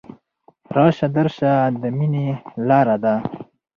راشه 0.75 1.07
درشه 1.15 1.51
د 1.81 1.83
ميني 1.97 2.27
لاره 2.67 2.95
ده 3.03 3.15